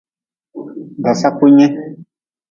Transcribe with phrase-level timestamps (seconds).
[1.03, 1.67] Dasaku nyi.